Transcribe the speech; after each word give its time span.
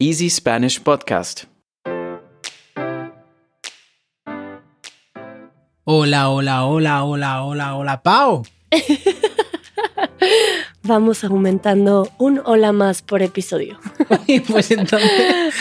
Easy 0.00 0.30
Spanish 0.30 0.80
Podcast. 0.80 1.46
Hola, 5.82 6.30
hola, 6.30 6.66
hola, 6.66 7.02
hola, 7.02 7.42
hola, 7.42 7.74
hola, 7.74 8.02
Pau. 8.04 8.44
Vamos 10.84 11.24
aumentando 11.24 12.12
un 12.16 12.40
hola 12.44 12.70
más 12.70 13.02
por 13.02 13.22
episodio. 13.22 13.80
pues 14.48 14.70
entonces, 14.70 15.54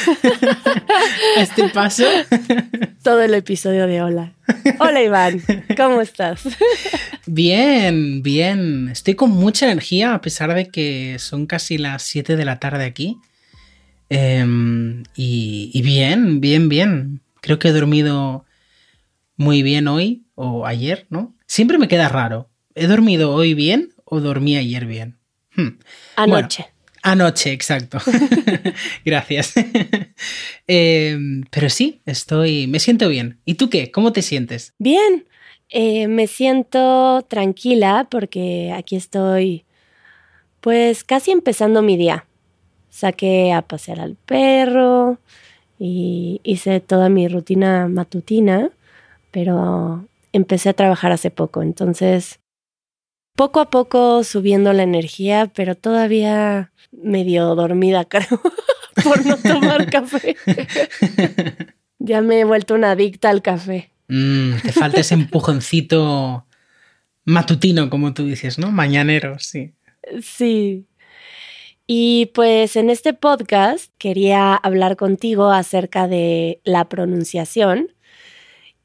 a 1.35 1.37
este 1.41 1.69
paso, 1.69 2.03
Todo 3.01 3.23
el 3.23 3.33
episodio 3.33 3.87
de 3.87 4.03
hola. 4.03 4.33
Hola 4.79 5.01
Iván, 5.01 5.41
¿cómo 5.75 6.01
estás? 6.01 6.43
bien, 7.25 8.21
bien. 8.21 8.89
Estoy 8.89 9.15
con 9.15 9.31
mucha 9.31 9.65
energía 9.65 10.13
a 10.13 10.21
pesar 10.21 10.53
de 10.53 10.67
que 10.67 11.17
son 11.17 11.47
casi 11.47 11.79
las 11.79 12.03
7 12.03 12.35
de 12.35 12.45
la 12.45 12.59
tarde 12.59 12.85
aquí. 12.85 13.17
Em, 14.09 15.03
y, 15.15 15.71
y 15.73 15.81
bien, 15.81 16.39
bien, 16.41 16.69
bien. 16.69 17.21
Creo 17.41 17.59
que 17.59 17.69
he 17.69 17.73
dormido 17.73 18.45
muy 19.35 19.61
bien 19.61 19.87
hoy 19.87 20.23
o 20.35 20.65
ayer, 20.65 21.05
¿no? 21.09 21.35
Siempre 21.45 21.77
me 21.77 21.87
queda 21.87 22.09
raro. 22.09 22.49
¿He 22.75 22.87
dormido 22.87 23.33
hoy 23.33 23.53
bien 23.53 23.89
o 24.05 24.19
dormí 24.19 24.57
ayer 24.57 24.85
bien? 24.85 25.17
Hmm. 25.55 25.79
Anoche. 26.15 26.63
Bueno, 26.63 26.93
anoche, 27.03 27.51
exacto. 27.51 27.99
Gracias. 29.05 29.53
Eh, 30.69 31.17
pero 31.49 31.69
sí, 31.69 32.01
estoy, 32.05 32.67
me 32.67 32.79
siento 32.79 33.07
bien. 33.07 33.39
¿Y 33.45 33.53
tú 33.53 33.69
qué? 33.69 33.89
¿Cómo 33.89 34.11
te 34.11 34.21
sientes? 34.21 34.73
Bien, 34.79 35.25
eh, 35.69 36.09
me 36.09 36.27
siento 36.27 37.21
tranquila 37.29 38.07
porque 38.11 38.73
aquí 38.75 38.97
estoy 38.97 39.63
pues 40.59 41.05
casi 41.05 41.31
empezando 41.31 41.81
mi 41.81 41.95
día. 41.95 42.26
Saqué 42.97 43.53
a 43.53 43.61
pasear 43.61 43.99
al 43.99 44.15
perro 44.15 45.19
y 45.77 46.41
hice 46.43 46.79
toda 46.79 47.09
mi 47.09 47.27
rutina 47.27 47.87
matutina, 47.87 48.71
pero 49.29 50.07
empecé 50.33 50.69
a 50.69 50.73
trabajar 50.73 51.11
hace 51.11 51.29
poco, 51.29 51.61
entonces 51.61 52.39
poco 53.35 53.59
a 53.59 53.69
poco 53.69 54.23
subiendo 54.23 54.73
la 54.73 54.81
energía, 54.81 55.45
pero 55.53 55.75
todavía 55.75 56.71
medio 56.91 57.53
dormida, 57.53 58.03
creo, 58.09 58.41
por 59.03 59.23
no 59.27 59.37
tomar 59.37 59.87
café. 59.91 60.35
ya 61.99 62.21
me 62.21 62.39
he 62.39 62.45
vuelto 62.45 62.73
una 62.73 62.89
adicta 62.93 63.29
al 63.29 63.43
café. 63.43 63.91
Mm, 64.07 64.55
te 64.63 64.71
falta 64.71 65.01
ese 65.01 65.13
empujoncito 65.13 66.47
matutino, 67.25 67.91
como 67.91 68.15
tú 68.15 68.25
dices, 68.25 68.57
¿no? 68.57 68.71
Mañanero, 68.71 69.37
sí. 69.37 69.75
Sí. 70.23 70.87
Y 71.89 72.31
pues 72.33 72.75
en 72.75 72.89
este 72.89 73.13
podcast 73.13 73.93
quería 73.97 74.55
hablar 74.55 74.97
contigo 74.97 75.51
acerca 75.51 76.09
de 76.09 76.59
la 76.65 76.89
pronunciación 76.89 77.93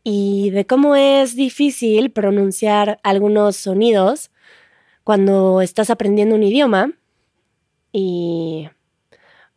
y 0.05 0.51
de 0.51 0.67
cómo 0.67 0.95
es 0.95 1.35
difícil 1.35 2.13
pronunciar 2.13 3.01
algunos 3.03 3.57
sonidos 3.57 4.31
cuando 5.03 5.63
estás 5.63 5.91
aprendiendo 5.91 6.37
un 6.37 6.45
idioma. 6.45 6.93
Y 7.91 8.69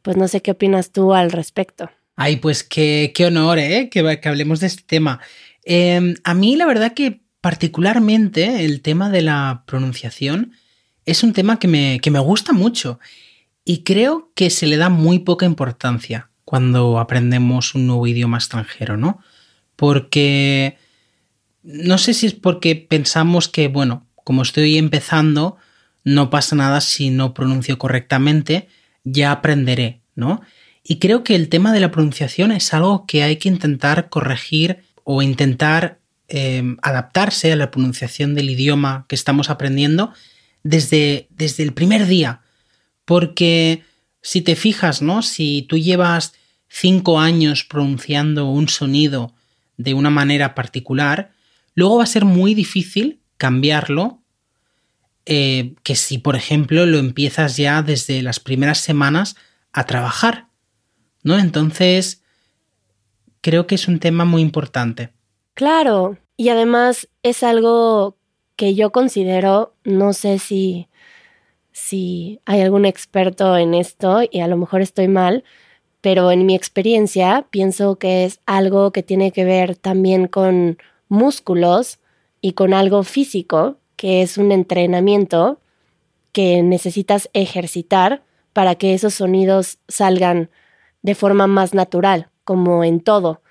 pues 0.02 0.18
no 0.18 0.28
sé 0.28 0.42
qué 0.42 0.50
opinas 0.50 0.92
tú 0.92 1.14
al 1.14 1.32
respecto. 1.32 1.92
Ay, 2.16 2.38
pues 2.38 2.64
qué, 2.64 3.12
qué 3.14 3.28
honor, 3.28 3.59
¿eh? 3.59 3.90
Que, 3.92 4.20
que, 4.20 4.30
hablemos 4.30 4.59
de 4.59 4.68
este 4.68 4.84
tema. 4.88 5.20
Eh, 5.66 6.16
a 6.24 6.34
mí 6.34 6.56
la 6.56 6.66
verdad 6.66 6.96
que 6.96 7.22
particularmente 7.42 8.66
el 8.66 8.82
tema 8.82 9.12
de 9.12 9.22
la 9.22 9.66
pronunciación 9.68 10.54
es 11.06 11.24
un 11.24 11.34
tema 11.34 11.59
que 11.59 11.68
me, 11.68 12.00
que 12.00 12.09
me 12.09 12.18
gusta 12.18 12.52
mucho 12.52 13.00
y 13.66 13.80
creo 13.80 14.32
que 14.36 14.52
se 14.52 14.68
le 14.68 14.78
da 14.78 14.90
muy 14.90 15.20
poca 15.20 15.48
importancia 15.48 16.30
cuando 16.46 17.00
aprendemos 17.00 17.74
un 17.74 17.88
nuevo 17.88 18.06
idioma 18.06 18.38
extranjero, 18.38 18.96
¿no? 18.96 19.20
Porque 19.76 20.78
no 21.64 21.98
sé 21.98 22.14
si 22.14 22.28
es 22.28 22.34
porque 22.34 22.76
pensamos 22.76 23.50
que, 23.50 23.68
bueno, 23.68 24.06
como 24.24 24.44
estoy 24.44 24.78
empezando, 24.78 25.58
no 26.04 26.30
pasa 26.30 26.56
nada 26.56 26.80
si 26.80 27.09
no 27.09 27.34
pronuncio 27.34 27.80
correctamente, 27.80 28.70
ya 29.04 29.31
aprenderé, 29.31 30.02
¿no? 30.14 30.42
Y 30.84 31.00
creo 31.00 31.24
que 31.24 31.34
el 31.34 31.50
tema 31.50 31.74
de 31.74 31.80
la 31.80 31.90
pronunciación 31.90 32.52
es 32.52 32.72
algo 32.74 33.08
que 33.08 33.24
hay 33.24 33.38
que 33.38 33.50
intentar 33.50 34.09
corregir 34.09 34.84
o 35.04 35.24
intentar 35.24 36.00
eh, 36.28 36.75
adaptarse 36.84 37.52
a 37.52 37.56
la 37.56 37.72
pronunciación 37.72 38.36
del 38.36 38.52
idioma 38.52 39.06
que 39.09 39.16
estamos 39.16 39.50
aprendiendo 39.50 40.14
desde, 40.62 41.28
desde 41.31 41.64
el 41.64 41.74
primer 41.74 42.06
día. 42.06 42.42
Porque 43.06 43.84
si 44.22 44.42
te 44.42 44.56
fijas, 44.56 45.02
¿no? 45.02 45.22
Si 45.22 45.64
tú 45.70 45.78
llevas 45.78 46.34
cinco 46.68 47.20
años 47.20 47.64
pronunciando 47.64 48.50
un 48.50 48.68
sonido 48.68 49.34
de 49.78 49.94
una 49.94 50.10
manera 50.10 50.56
particular, 50.56 51.32
luego 51.74 51.98
va 51.98 52.04
a 52.04 52.08
ser 52.08 52.26
muy 52.26 52.54
difícil 52.54 53.20
cambiarlo 53.38 54.22
eh, 55.26 55.74
que 55.84 55.96
si, 55.96 56.20
por 56.20 56.36
ejemplo, 56.36 56.86
lo 56.86 57.00
empiezas 57.00 57.58
ya 57.58 57.82
desde 57.82 58.22
las 58.22 58.40
primeras 58.40 58.80
semanas 58.80 59.36
a 59.74 59.86
trabajar, 59.86 60.48
¿no? 61.24 61.40
Entonces, 61.40 62.24
creo 63.42 63.66
que 63.66 63.76
es 63.76 63.88
un 63.88 64.00
tema 64.00 64.26
muy 64.26 64.42
importante. 64.42 65.12
Claro, 65.56 66.18
y 66.38 66.50
además 66.50 67.08
es 67.24 67.42
algo 67.42 68.18
que 68.56 68.76
yo 68.76 68.92
considero, 68.92 69.76
no 69.84 70.14
sé 70.14 70.38
si, 70.38 70.88
si 71.75 72.40
hay 72.46 72.62
algún 72.62 72.86
experto 72.86 73.58
en 73.58 73.74
esto 73.74 74.22
y 74.31 74.40
a 74.40 74.47
lo 74.47 74.56
mejor 74.56 74.81
estoy 74.81 75.09
mal, 75.09 75.44
pero 76.00 76.31
en 76.31 76.46
mi 76.46 76.56
experiencia 76.56 77.47
pienso 77.50 77.97
que 77.97 78.24
es 78.24 78.40
algo 78.46 78.91
que 78.91 79.03
tiene 79.03 79.34
que 79.34 79.44
ver 79.44 79.75
también 79.75 80.28
con 80.28 80.78
músculos 81.09 82.00
y 82.40 82.53
con 82.53 82.74
algo 82.74 83.03
físico, 83.03 83.75
que 83.97 84.22
es 84.22 84.38
un 84.38 84.53
entrenamiento 84.53 85.59
que 86.31 86.63
necesitas 86.63 87.30
ejercitar 87.34 88.24
para 88.53 88.75
que 88.75 88.94
esos 88.94 89.16
sonidos 89.16 89.80
salgan 89.90 90.50
de 91.02 91.13
forma 91.13 91.46
más 91.46 91.74
natural, 91.74 92.30
como 92.46 92.86
en 92.86 93.02
todo, 93.02 93.42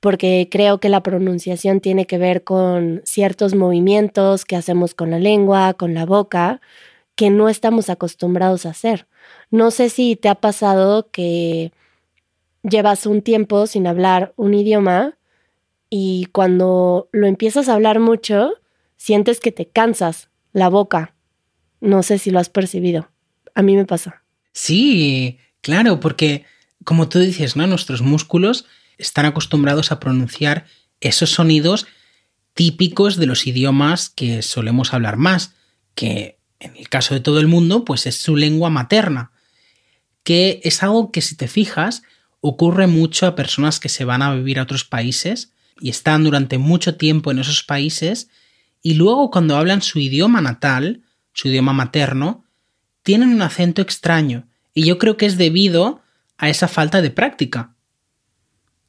porque 0.00 0.48
creo 0.50 0.80
que 0.80 0.88
la 0.88 1.04
pronunciación 1.04 1.78
tiene 1.78 2.06
que 2.06 2.18
ver 2.18 2.42
con 2.42 3.02
ciertos 3.04 3.54
movimientos 3.54 4.44
que 4.44 4.56
hacemos 4.56 4.94
con 4.94 5.12
la 5.12 5.20
lengua, 5.20 5.74
con 5.74 5.94
la 5.94 6.06
boca, 6.06 6.60
que 7.18 7.30
no 7.30 7.48
estamos 7.48 7.90
acostumbrados 7.90 8.64
a 8.64 8.70
hacer. 8.70 9.08
No 9.50 9.72
sé 9.72 9.88
si 9.88 10.14
te 10.14 10.28
ha 10.28 10.36
pasado 10.36 11.10
que 11.10 11.72
llevas 12.62 13.06
un 13.06 13.22
tiempo 13.22 13.66
sin 13.66 13.88
hablar 13.88 14.32
un 14.36 14.54
idioma 14.54 15.18
y 15.90 16.28
cuando 16.30 17.08
lo 17.10 17.26
empiezas 17.26 17.68
a 17.68 17.74
hablar 17.74 17.98
mucho, 17.98 18.52
sientes 18.96 19.40
que 19.40 19.50
te 19.50 19.66
cansas 19.66 20.28
la 20.52 20.68
boca. 20.68 21.16
No 21.80 22.04
sé 22.04 22.18
si 22.18 22.30
lo 22.30 22.38
has 22.38 22.50
percibido. 22.50 23.10
A 23.52 23.62
mí 23.62 23.74
me 23.74 23.84
pasa. 23.84 24.22
Sí, 24.52 25.38
claro, 25.60 25.98
porque 25.98 26.44
como 26.84 27.08
tú 27.08 27.18
dices, 27.18 27.56
¿no? 27.56 27.66
Nuestros 27.66 28.00
músculos 28.00 28.64
están 28.96 29.26
acostumbrados 29.26 29.90
a 29.90 29.98
pronunciar 29.98 30.66
esos 31.00 31.30
sonidos 31.30 31.88
típicos 32.54 33.16
de 33.16 33.26
los 33.26 33.48
idiomas 33.48 34.08
que 34.08 34.42
solemos 34.42 34.94
hablar 34.94 35.16
más, 35.16 35.56
que 35.96 36.37
en 36.60 36.76
el 36.76 36.88
caso 36.88 37.14
de 37.14 37.20
todo 37.20 37.40
el 37.40 37.46
mundo, 37.46 37.84
pues 37.84 38.06
es 38.06 38.16
su 38.16 38.36
lengua 38.36 38.70
materna, 38.70 39.32
que 40.22 40.60
es 40.64 40.82
algo 40.82 41.12
que 41.12 41.20
si 41.20 41.36
te 41.36 41.48
fijas 41.48 42.02
ocurre 42.40 42.86
mucho 42.86 43.26
a 43.26 43.34
personas 43.34 43.80
que 43.80 43.88
se 43.88 44.04
van 44.04 44.22
a 44.22 44.34
vivir 44.34 44.58
a 44.58 44.62
otros 44.62 44.84
países 44.84 45.52
y 45.80 45.90
están 45.90 46.24
durante 46.24 46.58
mucho 46.58 46.96
tiempo 46.96 47.30
en 47.30 47.38
esos 47.38 47.62
países 47.62 48.28
y 48.82 48.94
luego 48.94 49.30
cuando 49.30 49.56
hablan 49.56 49.82
su 49.82 49.98
idioma 49.98 50.40
natal, 50.40 51.02
su 51.32 51.48
idioma 51.48 51.72
materno, 51.72 52.44
tienen 53.02 53.30
un 53.30 53.42
acento 53.42 53.82
extraño 53.82 54.48
y 54.74 54.84
yo 54.84 54.98
creo 54.98 55.16
que 55.16 55.26
es 55.26 55.36
debido 55.38 56.00
a 56.36 56.48
esa 56.48 56.68
falta 56.68 57.02
de 57.02 57.10
práctica. 57.10 57.74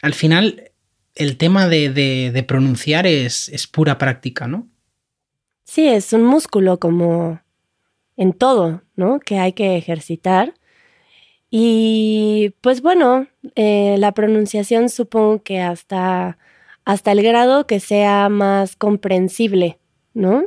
Al 0.02 0.14
final, 0.14 0.72
el 1.16 1.38
tema 1.38 1.68
de, 1.68 2.46
pronunciar 2.48 3.08
es, 3.08 3.50
es 3.50 3.68
pura 3.68 3.98
práctica, 3.98 4.48
¿no? 4.48 4.68
Sí, 5.66 5.88
es 5.88 6.14
un 6.14 6.24
músculo 6.24 6.80
como 6.80 7.42
en 8.20 8.34
todo, 8.34 8.82
¿no? 8.98 9.22
Que 9.22 9.40
hay 9.40 9.54
que 9.54 9.78
ejercitar. 9.78 10.54
Y 11.50 12.54
pues 12.62 12.82
bueno, 12.82 13.28
eh, 13.56 13.96
la 13.98 14.12
pronunciación 14.12 14.90
supongo 14.90 15.42
que 15.42 15.62
hasta, 15.62 16.38
hasta 16.84 17.14
el 17.14 17.24
grado 17.24 17.66
que 17.66 17.80
sea 17.80 18.28
más 18.28 18.76
comprensible, 18.76 19.80
¿no? 20.14 20.44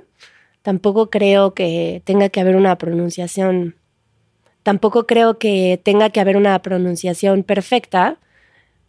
Tampoco 0.60 1.08
creo 1.08 1.54
que 1.54 2.02
tenga 2.04 2.28
que 2.28 2.40
haber 2.40 2.56
una 2.56 2.76
pronunciación, 2.76 3.76
tampoco 4.62 5.06
creo 5.06 5.38
que 5.38 5.80
tenga 5.82 6.10
que 6.10 6.20
haber 6.20 6.36
una 6.36 6.60
pronunciación 6.60 7.42
perfecta, 7.42 8.18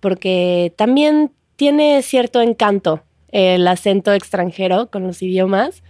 porque 0.01 0.73
también 0.75 1.31
tiene 1.55 2.01
cierto 2.01 2.41
encanto 2.41 3.01
el 3.29 3.65
acento 3.65 4.13
extranjero 4.13 4.91
con 4.91 5.03
los 5.03 5.21
idiomas, 5.21 5.83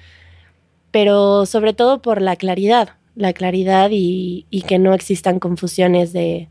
pero 0.93 1.47
sobre 1.47 1.73
todo 1.73 2.03
por 2.03 2.21
la 2.21 2.35
claridad, 2.35 2.97
la 3.15 3.33
claridad 3.33 3.89
y, 3.91 4.45
que 4.67 4.77
no 4.77 4.93
existan 4.93 5.39
confusiones 5.39 6.13
de, 6.13 6.49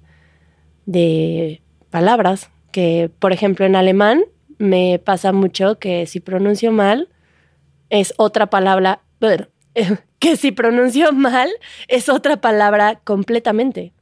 de 0.85 1.62
palabras, 1.91 2.50
que 2.73 3.09
por 3.21 3.33
ejemplo 3.33 3.67
en 3.67 3.77
alemán 3.77 4.25
me 4.59 4.99
pasa 4.99 5.31
mucho 5.31 5.79
que 5.79 6.06
si 6.06 6.19
pronuncio 6.19 6.73
mal 6.73 7.09
es 7.89 8.15
otra 8.17 8.50
palabra, 8.50 9.03
que 10.19 10.37
si 10.37 10.50
pronuncio 10.50 11.12
mal 11.12 11.49
es 11.87 12.09
otra 12.09 12.41
palabra 12.41 13.00
completamente. 13.05 13.93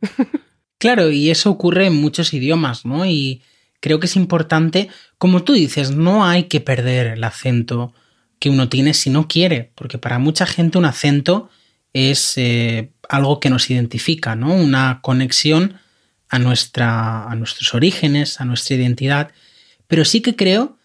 Claro, 0.80 1.10
y 1.10 1.30
eso 1.30 1.50
ocurre 1.50 1.86
en 1.86 1.96
muchos 1.96 2.32
idiomas, 2.32 2.86
¿no? 2.86 3.04
Y 3.04 3.42
creo 3.80 3.98
que 3.98 4.06
es 4.06 4.14
importante, 4.14 4.88
como 5.18 5.42
tú 5.42 5.54
dices, 5.54 5.90
no 5.90 6.24
hay 6.24 6.44
que 6.44 6.60
perder 6.60 7.08
el 7.08 7.24
acento 7.24 7.92
que 8.38 8.50
uno 8.50 8.68
tiene 8.68 8.94
si 8.94 9.10
no 9.10 9.28
quiere, 9.28 9.72
porque 9.74 9.98
para 9.98 10.18
mucha 10.18 10.46
gente 10.46 10.78
un 10.78 10.84
acento 10.84 11.50
es 11.92 12.34
eh, 12.36 12.92
algo 13.08 13.40
que 13.40 13.50
nos 13.50 13.70
identifica, 13.70 14.36
¿no? 14.36 14.54
Una 14.54 15.00
conexión 15.02 15.78
a, 16.28 16.38
nuestra, 16.38 17.24
a 17.24 17.34
nuestros 17.34 17.74
orígenes, 17.74 18.40
a 18.40 18.44
nuestra 18.44 18.76
identidad. 18.76 19.32
Pero 19.86 20.04
sí 20.04 20.20
que 20.20 20.36
creo 20.36 20.76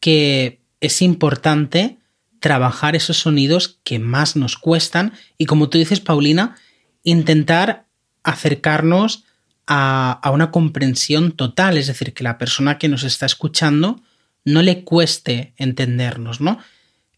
que 0.00 0.60
es 0.80 1.02
importante 1.02 1.98
trabajar 2.40 2.96
esos 2.96 3.18
sonidos 3.18 3.78
que 3.82 3.98
más 3.98 4.36
nos 4.36 4.56
cuestan 4.56 5.12
y 5.38 5.46
como 5.46 5.68
tú 5.68 5.78
dices, 5.78 6.00
Paulina, 6.00 6.56
intentar 7.02 7.86
acercarnos 8.22 9.24
a, 9.66 10.12
a, 10.22 10.30
una 10.30 10.50
comprensión 10.50 11.32
total, 11.32 11.76
es 11.76 11.88
decir, 11.88 12.14
que 12.14 12.24
la 12.24 12.38
persona 12.38 12.78
que 12.78 12.88
nos 12.88 13.04
está 13.04 13.26
escuchando 13.26 14.00
no 14.44 14.62
le 14.62 14.84
cueste 14.84 15.52
entendernos, 15.56 16.40
¿no? 16.40 16.58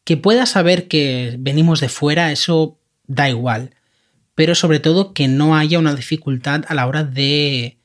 Que 0.04 0.16
pueda 0.16 0.46
saber 0.46 0.88
que 0.88 1.36
venimos 1.38 1.80
de 1.80 1.88
fuera, 1.88 2.32
eso 2.32 2.78
da 3.06 3.28
igual, 3.28 3.74
pero 4.34 4.54
sobre 4.54 4.80
todo 4.80 5.12
que 5.12 5.28
no 5.28 5.56
haya 5.56 5.78
una 5.78 5.94
dificultad 5.94 6.64
a 6.68 6.74
la 6.74 6.86
hora 6.86 7.04
de, 7.04 7.78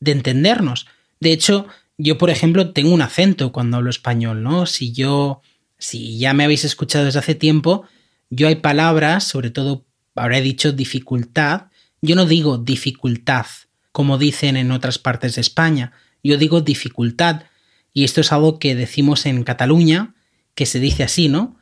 de 0.00 0.12
entendernos. 0.12 0.86
De 1.20 1.32
hecho, 1.32 1.66
yo, 1.96 2.16
por 2.18 2.30
ejemplo, 2.30 2.72
tengo 2.72 2.94
un 2.94 3.02
acento 3.02 3.52
cuando 3.52 3.76
hablo 3.76 3.90
español, 3.90 4.42
¿no? 4.42 4.66
Si 4.66 4.92
yo 4.92 5.42
si 5.78 6.18
ya 6.18 6.34
me 6.34 6.44
habéis 6.44 6.64
escuchado 6.64 7.04
desde 7.04 7.20
hace 7.20 7.34
tiempo, 7.34 7.84
yo 8.30 8.48
hay 8.48 8.56
palabras, 8.56 9.24
sobre 9.24 9.50
todo 9.50 9.86
habré 10.14 10.42
dicho 10.42 10.72
dificultad, 10.72 11.66
yo 12.02 12.16
no 12.16 12.26
digo 12.26 12.58
dificultad, 12.58 13.46
como 13.92 14.18
dicen 14.18 14.56
en 14.56 14.72
otras 14.72 14.98
partes 14.98 15.36
de 15.36 15.40
España, 15.40 15.92
yo 16.22 16.36
digo 16.36 16.60
dificultad, 16.60 17.44
y 17.92 18.04
esto 18.04 18.20
es 18.20 18.32
algo 18.32 18.58
que 18.58 18.74
decimos 18.74 19.24
en 19.24 19.44
Cataluña, 19.44 20.14
que 20.58 20.66
se 20.66 20.80
dice 20.80 21.04
así, 21.04 21.28
¿no? 21.28 21.56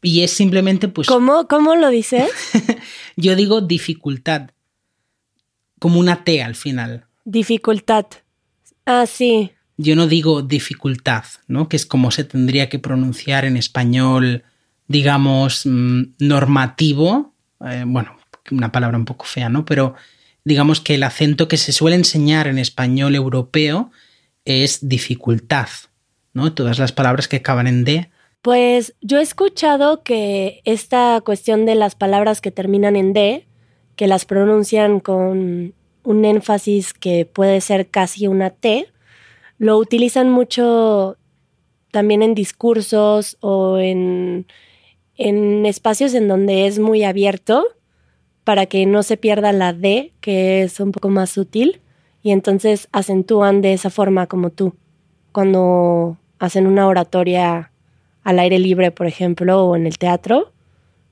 Y 0.00 0.22
es 0.22 0.32
simplemente 0.32 0.88
pues... 0.88 1.06
¿Cómo, 1.06 1.46
cómo 1.48 1.76
lo 1.76 1.90
dice? 1.90 2.26
yo 3.16 3.36
digo 3.36 3.60
dificultad, 3.60 4.50
como 5.78 6.00
una 6.00 6.24
T 6.24 6.42
al 6.42 6.54
final. 6.54 7.04
Dificultad. 7.24 8.06
Ah, 8.86 9.04
sí 9.06 9.52
yo 9.76 9.96
no 9.96 10.06
digo 10.06 10.42
dificultad, 10.42 11.24
¿no? 11.48 11.68
Que 11.68 11.76
es 11.76 11.86
como 11.86 12.10
se 12.10 12.24
tendría 12.24 12.68
que 12.68 12.78
pronunciar 12.78 13.44
en 13.44 13.56
español, 13.56 14.44
digamos, 14.88 15.62
mm, 15.66 16.14
normativo. 16.18 17.34
Eh, 17.64 17.84
bueno, 17.86 18.16
una 18.50 18.72
palabra 18.72 18.96
un 18.96 19.04
poco 19.04 19.26
fea, 19.26 19.48
¿no? 19.48 19.64
Pero 19.64 19.94
digamos 20.44 20.80
que 20.80 20.94
el 20.94 21.02
acento 21.02 21.48
que 21.48 21.56
se 21.56 21.72
suele 21.72 21.96
enseñar 21.96 22.46
en 22.46 22.58
español 22.58 23.14
europeo 23.14 23.90
es 24.44 24.88
dificultad, 24.88 25.68
¿no? 26.36 26.52
Todas 26.52 26.78
las 26.78 26.92
palabras 26.92 27.28
que 27.28 27.36
acaban 27.36 27.66
en 27.66 27.84
D. 27.84 28.10
Pues 28.42 28.94
yo 29.00 29.18
he 29.18 29.22
escuchado 29.22 30.02
que 30.02 30.60
esta 30.66 31.20
cuestión 31.24 31.64
de 31.64 31.74
las 31.74 31.94
palabras 31.94 32.42
que 32.42 32.50
terminan 32.50 32.94
en 32.94 33.14
D, 33.14 33.46
que 33.96 34.06
las 34.06 34.26
pronuncian 34.26 35.00
con 35.00 35.72
un 36.02 36.24
énfasis 36.26 36.92
que 36.92 37.24
puede 37.24 37.62
ser 37.62 37.88
casi 37.88 38.26
una 38.26 38.50
T, 38.50 38.86
lo 39.56 39.78
utilizan 39.78 40.30
mucho 40.30 41.16
también 41.90 42.22
en 42.22 42.34
discursos 42.34 43.38
o 43.40 43.78
en, 43.78 44.46
en 45.16 45.64
espacios 45.64 46.12
en 46.12 46.28
donde 46.28 46.66
es 46.66 46.78
muy 46.78 47.02
abierto 47.02 47.66
para 48.44 48.66
que 48.66 48.84
no 48.84 49.02
se 49.02 49.16
pierda 49.16 49.52
la 49.52 49.72
D, 49.72 50.12
que 50.20 50.62
es 50.62 50.80
un 50.80 50.92
poco 50.92 51.08
más 51.08 51.30
sutil, 51.30 51.80
y 52.22 52.30
entonces 52.30 52.88
acentúan 52.92 53.62
de 53.62 53.72
esa 53.72 53.88
forma 53.88 54.26
como 54.26 54.50
tú, 54.50 54.74
cuando 55.32 56.18
hacen 56.38 56.66
una 56.66 56.86
oratoria 56.86 57.70
al 58.24 58.38
aire 58.38 58.58
libre, 58.58 58.90
por 58.90 59.06
ejemplo, 59.06 59.64
o 59.64 59.76
en 59.76 59.86
el 59.86 59.98
teatro, 59.98 60.52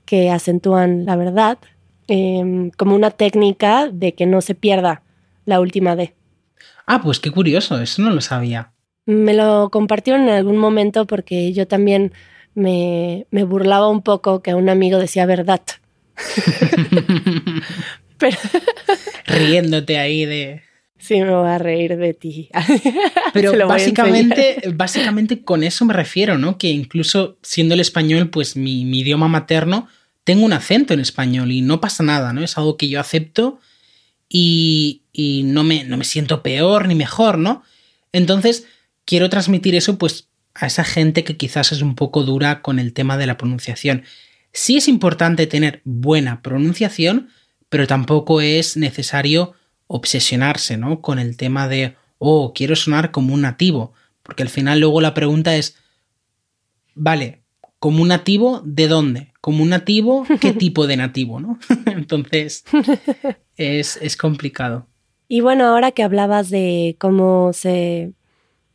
que 0.05 0.31
acentúan 0.31 1.05
la 1.05 1.17
verdad, 1.17 1.59
em, 2.09 2.71
como 2.71 2.95
una 2.95 3.11
técnica 3.11 3.89
de 3.91 4.15
que 4.15 4.27
no 4.27 4.41
se 4.41 4.55
pierda 4.55 5.03
la 5.47 5.61
última 5.61 5.97
D. 5.97 6.15
Ah, 6.87 7.01
pues 7.03 7.21
qué 7.21 7.31
curioso, 7.31 7.81
eso 7.81 8.03
no 8.03 8.11
lo 8.11 8.21
sabía. 8.21 8.73
Me 9.07 9.35
lo 9.35 9.71
compartieron 9.71 10.23
en 10.23 10.31
algún 10.31 10.57
momento 10.57 11.07
porque 11.07 11.53
yo 11.53 11.67
también 11.67 12.13
me, 12.55 13.27
me 13.31 13.45
burlaba 13.45 13.89
un 13.89 14.03
poco 14.03 14.43
que 14.43 14.55
un 14.55 14.69
amigo 14.69 14.99
decía 14.99 15.27
verdad. 15.27 15.61
Pero... 18.19 18.39
Riéndote 19.27 19.99
ahí 19.99 20.25
de... 20.25 20.63
Sí, 21.05 21.21
me 21.21 21.35
voy 21.35 21.51
a 21.51 21.59
reír 21.59 21.99
de 21.99 22.15
ti. 22.15 22.49
Pero 23.35 23.69
básicamente, 23.69 24.63
básicamente 24.73 25.43
con 25.43 25.63
eso 25.63 25.85
me 25.85 25.93
refiero, 25.93 26.39
¿no? 26.39 26.57
Que 26.57 26.71
incluso 26.71 27.37
siendo 27.43 27.75
el 27.75 27.81
español, 27.81 28.31
pues 28.31 28.57
mi, 28.57 28.87
mi, 28.87 29.01
idioma 29.01 29.29
materno, 29.29 29.87
tengo 30.25 30.47
un 30.47 30.55
acento 30.55 30.95
en 30.95 31.01
español 31.01 31.53
y 31.53 31.61
no 31.61 31.79
pasa 31.79 32.03
nada, 32.05 32.33
¿no? 32.33 32.43
Es 32.43 32.57
algo 32.57 32.79
que 32.79 32.89
yo 32.89 33.01
acepto 33.01 33.61
y, 34.31 35.03
no, 35.45 35.63
me, 35.63 35.85
no 35.85 35.99
me 35.99 36.05
siento 36.05 36.43
peor 36.43 36.89
ni 36.89 36.95
mejor, 36.95 37.37
¿no? 37.37 37.63
Entonces, 38.13 38.67
quiero 39.05 39.29
transmitir 39.29 39.75
eso 39.75 39.99
pues 39.99 40.29
a 40.55 40.69
esa 40.69 40.85
gente 40.85 41.23
que 41.23 41.37
quizás 41.37 41.71
es 41.73 41.83
un 41.83 41.97
poco 41.97 42.23
dura 42.23 42.63
con 42.63 42.79
el 42.79 42.95
tema 42.95 43.19
de 43.19 43.27
la 43.27 43.37
pronunciación. 43.37 44.05
Sí 44.55 44.79
es 44.79 44.89
importante 44.89 45.47
tener 45.47 45.83
buena 45.85 46.41
pronunciación, 46.41 47.29
pero 47.69 47.87
tampoco 47.87 48.41
es 48.41 48.79
necesario 48.79 49.55
obsesionarse, 49.95 50.77
¿no? 50.77 51.01
Con 51.01 51.21
el 51.21 51.37
tema 51.37 51.69
de, 51.69 51.95
oh, 52.19 52.53
quiero 52.53 52.75
sonar 52.75 53.13
como 53.13 53.33
un 53.33 53.43
nativo, 53.43 53.93
porque 54.25 54.43
al 54.43 54.49
final 54.49 54.81
luego 54.81 55.01
la 55.01 55.15
pregunta 55.15 55.55
es, 55.55 55.77
vale, 56.97 57.43
como 57.79 58.03
un 58.03 58.09
nativo, 58.09 58.61
¿de 58.65 58.89
dónde? 58.89 59.33
Como 59.41 59.63
un 59.63 59.69
nativo, 59.69 60.27
¿qué 60.41 60.53
tipo 60.65 60.89
de 60.89 60.97
nativo, 60.97 61.39
no? 61.39 61.61
Entonces, 61.87 62.65
es, 63.57 64.17
complicado. 64.17 64.89
Y 65.29 65.43
bueno, 65.43 65.65
ahora 65.65 65.93
que 65.93 66.03
hablabas 66.03 66.51
de 66.51 66.97
cómo 66.99 67.53
se 67.53 68.15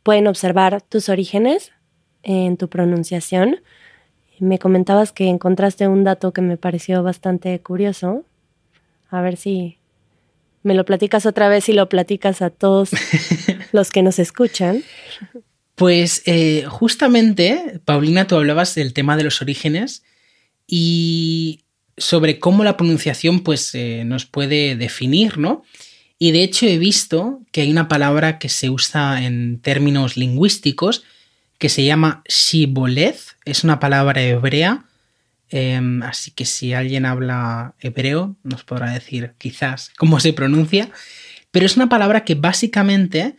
pueden 0.02 0.26
observar 0.26 0.80
tus 0.80 1.10
orígenes 1.10 1.72
en 2.22 2.56
tu 2.56 2.70
pronunciación, 2.70 3.56
me 4.38 4.58
comentabas 4.58 5.12
que 5.12 5.28
encontraste 5.28 5.86
un 5.86 6.02
dato 6.02 6.32
que 6.32 6.40
me 6.40 6.56
pareció 6.56 7.02
bastante 7.02 7.60
curioso. 7.60 8.24
A 9.10 9.20
ver 9.20 9.36
si 9.36 9.79
me 10.62 10.74
lo 10.74 10.84
platicas 10.84 11.26
otra 11.26 11.48
vez 11.48 11.68
y 11.68 11.72
lo 11.72 11.88
platicas 11.88 12.42
a 12.42 12.50
todos 12.50 12.90
los 13.72 13.90
que 13.90 14.02
nos 14.02 14.18
escuchan. 14.18 14.82
Pues 15.74 16.22
eh, 16.26 16.64
justamente, 16.68 17.80
Paulina, 17.84 18.26
tú 18.26 18.36
hablabas 18.36 18.74
del 18.74 18.92
tema 18.92 19.16
de 19.16 19.24
los 19.24 19.40
orígenes 19.40 20.02
y 20.66 21.64
sobre 21.96 22.38
cómo 22.38 22.64
la 22.64 22.76
pronunciación 22.76 23.40
pues, 23.40 23.74
eh, 23.74 24.04
nos 24.04 24.26
puede 24.26 24.76
definir, 24.76 25.38
¿no? 25.38 25.64
Y 26.18 26.32
de 26.32 26.42
hecho 26.42 26.66
he 26.66 26.76
visto 26.76 27.40
que 27.50 27.62
hay 27.62 27.70
una 27.70 27.88
palabra 27.88 28.38
que 28.38 28.50
se 28.50 28.68
usa 28.68 29.24
en 29.24 29.58
términos 29.60 30.18
lingüísticos 30.18 31.02
que 31.56 31.70
se 31.70 31.84
llama 31.84 32.22
shiboleth, 32.28 33.36
es 33.44 33.64
una 33.64 33.80
palabra 33.80 34.22
hebrea, 34.22 34.84
em, 35.50 36.02
así 36.02 36.30
que 36.30 36.44
si 36.44 36.72
alguien 36.72 37.04
habla 37.04 37.74
hebreo 37.80 38.36
nos 38.42 38.64
podrá 38.64 38.90
decir 38.90 39.34
quizás 39.38 39.90
cómo 39.98 40.20
se 40.20 40.32
pronuncia, 40.32 40.90
pero 41.50 41.66
es 41.66 41.76
una 41.76 41.88
palabra 41.88 42.24
que 42.24 42.36
básicamente 42.36 43.36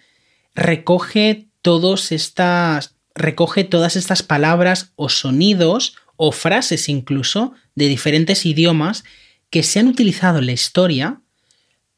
recoge, 0.54 1.48
todos 1.62 2.12
estas, 2.12 2.96
recoge 3.16 3.64
todas 3.64 3.96
estas 3.96 4.24
palabras 4.24 4.92
o 4.96 5.10
sonidos 5.10 5.96
o 6.18 6.32
frases 6.32 6.90
incluso 6.90 7.54
de 7.76 7.88
diferentes 7.88 8.46
idiomas 8.46 9.04
que 9.50 9.64
se 9.64 9.80
han 9.80 9.88
utilizado 9.88 10.40
en 10.40 10.48
la 10.48 10.52
historia 10.52 11.22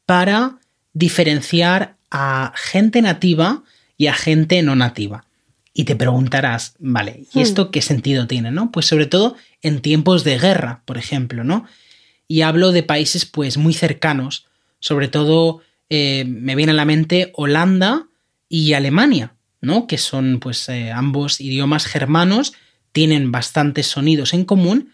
para 0.05 0.60
diferenciar 0.93 1.98
a 2.12 2.53
gente 2.55 3.01
nativa 3.01 3.63
y 3.98 4.08
a 4.08 4.13
gente 4.13 4.62
no 4.62 4.75
nativa. 4.75 5.25
Y 5.74 5.86
te 5.86 5.96
preguntarás, 5.96 6.75
vale, 6.80 7.25
¿y 7.34 7.39
hmm. 7.39 7.42
esto 7.42 7.72
qué 7.72 7.82
sentido 7.82 8.27
tiene, 8.27 8.51
no? 8.51 8.72
Pues 8.72 8.86
sobre 8.86 9.08
todo 9.08 9.36
en 9.62 9.82
tiempos 9.82 10.24
de 10.24 10.38
guerra, 10.38 10.84
por 10.86 10.98
ejemplo, 10.98 11.44
¿no? 11.44 11.65
Y 12.27 12.42
hablo 12.42 12.72
de 12.72 12.84
países 12.84 13.25
pues 13.25 13.58
muy 13.58 13.74
cercanos, 13.74 14.46
sobre 14.80 15.08
todo 15.08 15.62
eh, 15.89 16.25
me 16.27 16.56
viene 16.56 16.72
a 16.72 16.75
la 16.75 16.86
mente 16.86 17.32
Holanda 17.36 18.08
y 18.50 18.74
Alemania, 18.74 19.36
¿no? 19.62 19.88
Que 19.88 19.98
son 19.98 20.39
pues 20.39 20.70
eh, 20.70 20.92
ambos 20.92 21.42
idiomas 21.42 21.86
germanos 21.86 22.53
tienen 22.92 23.32
bastantes 23.32 23.88
sonidos 23.88 24.34
en 24.34 24.46
común, 24.46 24.94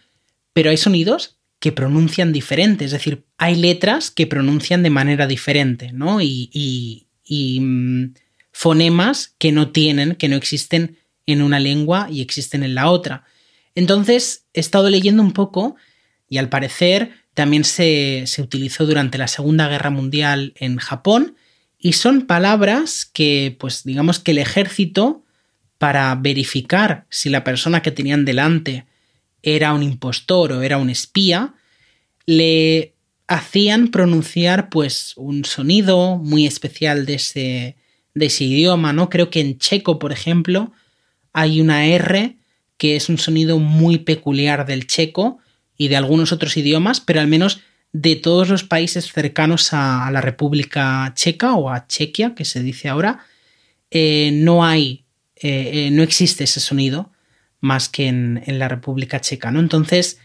pero 0.52 0.70
hay 0.70 0.76
sonidos 0.76 1.36
que 1.60 1.72
pronuncian 1.72 2.32
diferente, 2.32 2.86
es 2.86 2.90
decir, 2.90 3.24
hay 3.36 3.54
letras 3.54 4.10
que 4.10 4.26
pronuncian 4.26 4.82
de 4.82 4.90
manera 4.90 5.26
diferente, 5.26 5.92
¿no? 5.92 6.22
Y, 6.22 6.48
y, 6.52 7.60
mm, 7.60 8.14
fonemas 8.60 9.34
que 9.38 9.52
no 9.52 9.70
tienen, 9.70 10.16
que 10.16 10.28
no 10.28 10.36
existen 10.36 10.98
en 11.24 11.40
una 11.40 11.58
lengua 11.58 12.08
y 12.10 12.20
existen 12.20 12.62
en 12.62 12.74
la 12.74 12.90
otra. 12.90 13.24
Entonces, 13.74 14.44
he 14.52 14.60
estado 14.60 14.90
leyendo 14.90 15.22
un 15.22 15.32
poco 15.32 15.76
y 16.28 16.36
al 16.36 16.50
parecer 16.50 17.12
también 17.32 17.64
se, 17.64 18.24
se 18.26 18.42
utilizó 18.42 18.84
durante 18.84 19.16
la 19.16 19.28
Segunda 19.28 19.66
Guerra 19.66 19.88
Mundial 19.88 20.52
en 20.56 20.76
Japón 20.76 21.36
y 21.78 21.94
son 21.94 22.26
palabras 22.26 23.06
que, 23.06 23.56
pues 23.58 23.82
digamos 23.82 24.18
que 24.18 24.32
el 24.32 24.38
ejército, 24.38 25.24
para 25.78 26.14
verificar 26.16 27.06
si 27.08 27.30
la 27.30 27.44
persona 27.44 27.80
que 27.80 27.92
tenían 27.92 28.26
delante 28.26 28.84
era 29.42 29.72
un 29.72 29.82
impostor 29.82 30.52
o 30.52 30.60
era 30.60 30.76
un 30.76 30.90
espía, 30.90 31.54
le 32.26 32.94
hacían 33.26 33.88
pronunciar 33.88 34.68
pues 34.68 35.14
un 35.16 35.46
sonido 35.46 36.18
muy 36.18 36.46
especial 36.46 37.06
de 37.06 37.14
ese, 37.14 37.79
de 38.14 38.26
ese 38.26 38.44
idioma, 38.44 38.92
¿no? 38.92 39.08
Creo 39.08 39.30
que 39.30 39.40
en 39.40 39.58
checo, 39.58 39.98
por 39.98 40.12
ejemplo, 40.12 40.72
hay 41.32 41.60
una 41.60 41.86
R 41.86 42.36
que 42.76 42.96
es 42.96 43.08
un 43.08 43.18
sonido 43.18 43.58
muy 43.58 43.98
peculiar 43.98 44.66
del 44.66 44.86
checo 44.86 45.38
y 45.76 45.88
de 45.88 45.96
algunos 45.96 46.32
otros 46.32 46.56
idiomas, 46.56 47.00
pero 47.00 47.20
al 47.20 47.26
menos 47.26 47.60
de 47.92 48.16
todos 48.16 48.48
los 48.48 48.64
países 48.64 49.12
cercanos 49.12 49.72
a, 49.72 50.10
la 50.10 50.20
República 50.20 51.12
Checa 51.14 51.54
o 51.54 51.70
a 51.70 51.86
Chequia, 51.86 52.34
que 52.34 52.44
se 52.44 52.62
dice 52.62 52.88
ahora, 52.88 53.20
eh, 53.90 54.30
no 54.32 54.64
hay, 54.64 55.04
eh, 55.36 55.70
eh, 55.72 55.90
no 55.90 56.02
existe 56.02 56.44
ese 56.44 56.60
sonido 56.60 57.12
más 57.60 57.88
que 57.88 58.06
en, 58.06 58.42
la 58.46 58.68
República 58.68 59.20
Checa, 59.20 59.50
¿no? 59.50 59.60
Entonces, 59.60 60.18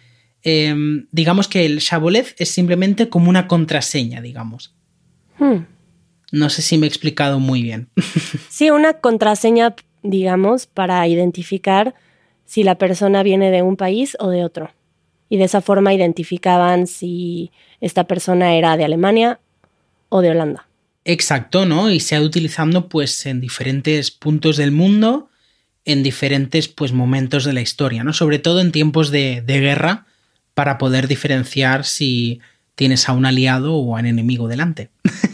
em, 0.44 1.08
digamos 1.12 1.48
que 1.48 1.66
el 1.66 1.80
Shabolev 1.80 2.36
es 2.38 2.50
simplemente 2.50 3.10
como 3.10 3.30
una 3.30 3.48
contraseña, 3.48 4.22
digamos. 4.22 4.74
Hmm. 5.38 5.66
No 6.32 6.50
sé 6.50 6.62
si 6.62 6.78
me 6.78 6.86
he 6.86 6.90
explicado 6.90 7.40
muy 7.40 7.62
bien. 7.62 7.90
Sí, 8.50 8.70
una 8.70 8.94
contraseña, 8.94 9.76
digamos, 10.02 10.66
para 10.66 11.06
identificar 11.08 11.94
si 12.46 12.64
la 12.64 12.76
persona 12.78 13.22
viene 13.24 13.52
de 13.52 13.62
un 13.62 13.76
país 13.76 14.16
o 14.20 14.30
de 14.30 14.46
otro 14.46 14.72
y 15.30 15.38
de 15.38 15.44
esa 15.44 15.62
forma 15.62 15.94
identificaban 15.94 16.88
si 16.88 17.52
esta 17.82 18.06
persona 18.06 18.56
era 18.56 18.78
de 18.78 18.86
Alemania 18.86 19.40
o 20.10 20.22
de 20.22 20.30
Holanda. 20.30 20.68
Exacto, 21.04 21.66
¿no? 21.66 21.92
Y 21.92 22.00
se 22.00 22.16
ha 22.16 22.22
utilizando 22.22 22.88
pues 22.88 23.26
en 23.26 23.42
diferentes 23.42 24.10
puntos 24.12 24.58
del 24.58 24.72
mundo, 24.72 25.30
en 25.84 26.02
diferentes 26.02 26.68
pues 26.68 26.94
momentos 26.94 27.44
de 27.44 27.54
la 27.54 27.62
historia, 27.62 28.04
¿no? 28.04 28.14
Sobre 28.14 28.40
todo 28.40 28.62
en 28.62 28.72
tiempos 28.72 29.12
de, 29.12 29.44
de 29.46 29.60
guerra 29.60 30.06
para 30.54 30.78
poder 30.78 31.08
diferenciar 31.08 31.84
si 31.84 32.40
tienes 32.76 33.08
a 33.08 33.14
un 33.14 33.26
aliado 33.26 33.76
o 33.76 33.96
a 33.96 34.00
un 34.00 34.06
enemigo 34.06 34.48
delante. 34.48 34.90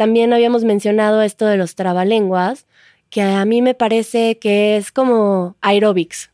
También 0.00 0.32
habíamos 0.32 0.64
mencionado 0.64 1.20
esto 1.20 1.44
de 1.44 1.58
los 1.58 1.74
trabalenguas, 1.74 2.66
que 3.10 3.20
a 3.20 3.44
mí 3.44 3.60
me 3.60 3.74
parece 3.74 4.38
que 4.38 4.78
es 4.78 4.92
como 4.92 5.56
aerobics 5.60 6.30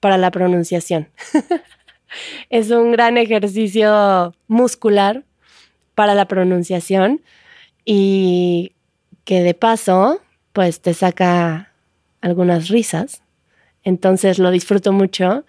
para 0.00 0.18
la 0.18 0.30
pronunciación. 0.30 1.08
es 2.50 2.70
un 2.70 2.92
gran 2.92 3.16
ejercicio 3.16 4.34
muscular 4.48 5.24
para 5.94 6.14
la 6.14 6.28
pronunciación 6.28 7.22
y 7.86 8.74
que 9.24 9.42
de 9.42 9.54
paso, 9.54 10.20
pues 10.52 10.82
te 10.82 10.92
saca 10.92 11.72
algunas 12.20 12.68
risas. 12.68 13.22
Entonces 13.82 14.38
lo 14.38 14.50
disfruto 14.50 14.92
mucho 14.92 15.46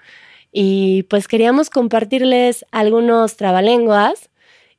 y 0.53 1.03
pues 1.09 1.27
queríamos 1.27 1.69
compartirles 1.69 2.65
algunos 2.71 3.35
trabalenguas 3.35 4.29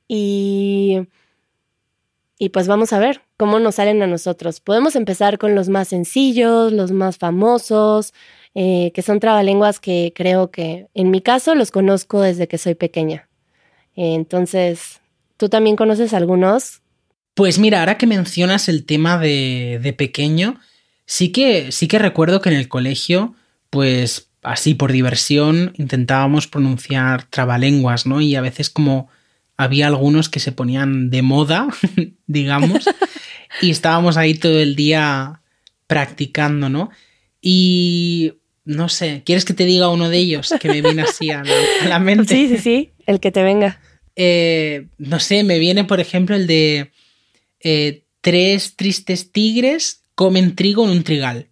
y, 0.09 1.03
y 2.43 2.49
pues 2.49 2.67
vamos 2.67 2.93
a 2.93 2.99
ver 2.99 3.21
cómo 3.37 3.61
nos 3.61 3.77
salen 3.77 4.03
a 4.03 4.09
nosotros. 4.09 4.59
Podemos 4.59 4.97
empezar 4.97 5.39
con 5.39 5.55
los 5.55 5.69
más 5.69 5.87
sencillos, 5.87 6.73
los 6.73 6.91
más 6.91 7.17
famosos, 7.17 8.13
eh, 8.57 8.91
que 8.97 9.03
son 9.03 9.21
trabalenguas 9.21 9.79
que 9.79 10.13
creo 10.13 10.51
que 10.51 10.89
en 10.93 11.13
mi 11.13 11.21
caso 11.21 11.55
los 11.55 11.71
conozco 11.71 12.21
desde 12.21 12.49
que 12.49 12.59
soy 12.59 12.75
pequeña. 12.75 13.29
entonces, 13.95 15.01
¿tú 15.37 15.49
también 15.49 15.77
conoces 15.77 16.15
algunos? 16.15 16.81
Pues 17.35 17.61
mira, 17.61 17.79
ahora 17.79 17.97
que 17.97 18.09
mencionas 18.09 18.69
el 18.69 18.87
tema 18.87 19.19
de, 19.19 19.79
de 19.81 19.93
pequeño, 19.93 20.59
sí 21.07 21.31
que, 21.31 21.71
sí 21.71 21.87
que 21.87 22.01
recuerdo 22.01 22.41
que 22.41 22.49
en 22.49 22.57
el 22.57 22.67
colegio, 22.67 23.37
pues 23.71 24.31
así 24.43 24.75
por 24.75 24.91
diversión, 24.91 25.75
intentábamos 25.77 26.49
pronunciar 26.49 27.23
trabalenguas, 27.23 28.05
¿no? 28.05 28.21
Y 28.21 28.35
a 28.35 28.41
veces 28.41 28.69
como 28.69 29.11
había 29.57 29.87
algunos 29.87 30.29
que 30.29 30.41
se 30.41 30.53
ponían 30.53 31.11
de 31.11 31.23
moda, 31.23 31.69
digamos, 32.27 32.85
y 33.61 33.71
estábamos 33.71 34.17
ahí 34.17 34.35
todo 34.35 34.61
el 34.61 34.77
día 34.77 35.43
practicando, 35.87 36.69
¿no? 36.69 36.91
Y 37.41 38.35
no 38.65 38.89
sé, 38.89 39.23
¿quieres 39.25 39.45
que 39.45 39.55
te 39.55 39.65
diga 39.65 39.91
uno 39.91 40.09
de 40.09 40.19
ellos 40.19 40.55
que 40.61 40.69
me 40.69 40.81
viene 40.81 41.03
así 41.03 41.31
a 41.31 41.43
la, 41.89 41.99
mente? 41.99 42.35
Sí, 42.35 42.49
sí, 42.49 42.59
sí, 42.59 42.93
el 43.07 43.21
que 43.21 43.33
te 43.33 43.43
venga. 43.43 43.81
Eh, 44.15 44.87
no 44.99 45.21
sé, 45.21 45.43
me 45.43 45.59
viene, 45.59 45.85
por 45.85 46.01
ejemplo, 46.01 46.37
el 46.37 46.47
de 46.47 46.93
eh, 47.61 48.05
tres 48.21 48.77
tristes 48.77 49.33
tigres 49.33 50.03
comen 50.15 50.55
trigo 50.55 50.85
en 50.85 50.91
un 50.91 51.03
trigal. 51.03 51.49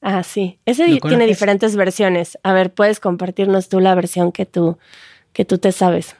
Ah, 0.00 0.22
sí. 0.22 0.58
Ese 0.64 1.00
tiene 1.00 1.26
diferentes 1.26 1.74
versiones. 1.76 2.38
A 2.42 2.52
ver, 2.52 2.72
puedes 2.72 3.00
compartirnos 3.00 3.68
tú 3.68 3.80
la 3.80 3.94
versión 3.94 4.32
que 4.32 4.46
tú, 4.46 4.78
que 5.32 5.44
tú 5.44 5.58
te 5.58 5.72
sabes. 5.72 6.16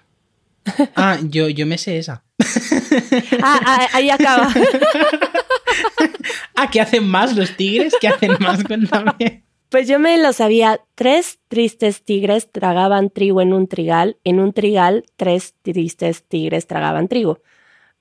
Ah, 0.97 1.19
yo, 1.23 1.49
yo 1.49 1.67
me 1.67 1.79
sé 1.79 1.99
esa. 1.99 2.25
Ah, 3.43 3.61
ah 3.65 3.89
ahí 3.93 4.11
acaba. 4.11 4.49
ah, 6.57 6.71
¿qué 6.71 6.81
hacen 6.81 7.07
más 7.07 7.37
los 7.37 7.57
tigres? 7.57 7.95
¿Qué 8.01 8.09
hacen 8.09 8.37
más? 8.41 8.65
Cuéntame. 8.65 9.45
Pues 9.69 9.87
yo 9.87 9.99
me 9.99 10.17
lo 10.19 10.33
sabía. 10.33 10.81
Tres 10.95 11.39
tristes 11.49 12.03
tigres 12.03 12.51
tragaban 12.51 13.11
trigo 13.11 13.43
en 13.43 13.53
un 13.53 13.69
trigal. 13.69 14.17
En 14.25 14.41
un 14.41 14.53
trigal, 14.53 15.05
tres 15.17 15.55
tristes 15.63 16.25
tigres 16.25 16.67
tragaban 16.67 17.09
trigo. 17.09 17.41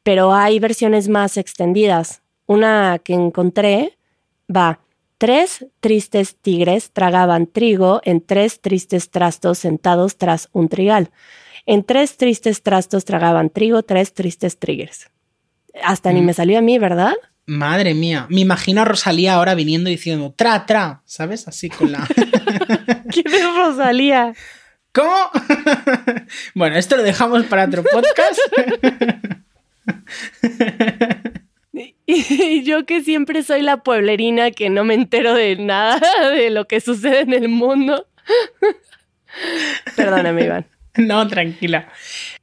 Pero 0.03 0.33
hay 0.33 0.59
versiones 0.59 1.09
más 1.09 1.35
extendidas. 1.35 2.21
Una 2.45 2.99
que 3.03 3.13
encontré 3.13 3.97
va. 4.53 4.79
Tres 5.17 5.65
tristes 5.79 6.37
tigres 6.37 6.91
tragaban 6.91 7.47
trigo 7.47 8.01
en 8.03 8.21
tres 8.21 8.61
tristes 8.61 9.09
trastos 9.09 9.57
sentados 9.57 10.17
tras 10.17 10.47
un 10.53 10.69
trigal. 10.69 11.09
En 11.67 11.83
tres 11.83 12.15
tristes 12.15 12.63
trastos 12.63 13.03
tragaban 13.03 13.49
trigo, 13.49 13.83
tres 13.83 14.13
tristes 14.13 14.57
tigres. 14.57 15.11
Hasta 15.83 16.13
ni 16.13 16.21
mm. 16.21 16.25
me 16.25 16.33
salió 16.33 16.57
a 16.57 16.61
mí, 16.61 16.79
¿verdad? 16.79 17.13
Madre 17.45 17.93
mía, 17.93 18.25
me 18.29 18.39
imagino 18.39 18.81
a 18.81 18.85
Rosalía 18.85 19.33
ahora 19.33 19.53
viniendo 19.53 19.89
diciendo 19.89 20.33
tra, 20.33 20.65
tra, 20.65 21.01
¿sabes? 21.03 21.45
Así 21.49 21.69
con 21.69 21.91
la. 21.91 22.07
¿Quién 23.11 23.27
es 23.27 23.55
Rosalía? 23.55 24.33
¿Cómo? 24.93 25.13
bueno, 26.55 26.77
esto 26.77 26.95
lo 26.95 27.03
dejamos 27.03 27.43
para 27.47 27.65
otro 27.65 27.83
podcast. 27.83 28.39
y 32.05 32.63
yo 32.63 32.85
que 32.85 33.03
siempre 33.03 33.43
soy 33.43 33.61
la 33.61 33.83
pueblerina 33.83 34.51
que 34.51 34.69
no 34.69 34.85
me 34.85 34.93
entero 34.93 35.33
de 35.33 35.57
nada 35.57 36.29
de 36.31 36.49
lo 36.49 36.65
que 36.65 36.79
sucede 36.79 37.21
en 37.21 37.33
el 37.33 37.49
mundo. 37.49 38.07
Perdóname, 39.97 40.45
Iván. 40.45 40.76
No, 41.07 41.27
tranquila. 41.27 41.87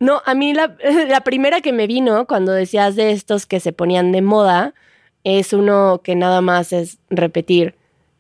No, 0.01 0.23
a 0.25 0.35
mí 0.35 0.55
la, 0.55 0.77
la, 1.09 1.23
primera 1.23 1.61
que 1.61 1.73
me 1.73 1.87
vino 1.87 2.27
cuando 2.27 2.53
decías 2.53 2.97
de 2.97 3.11
estos 3.11 3.47
que 3.47 3.61
se 3.61 3.73
ponían 3.73 4.13
de 4.13 4.23
moda 4.23 4.75
es 5.25 5.53
uno 5.53 6.01
que 6.05 6.15
nada 6.15 6.41
más 6.41 6.73
es 6.73 6.99
repetir 7.11 7.75